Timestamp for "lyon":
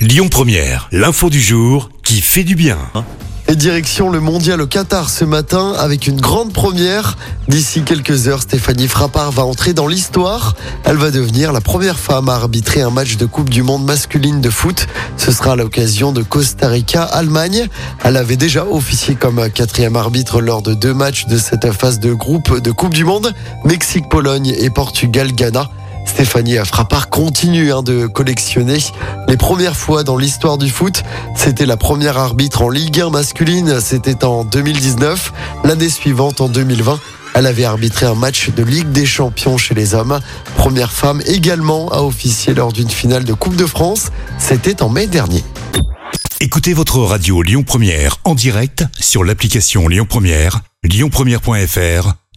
0.00-0.28, 47.40-47.62, 49.88-50.04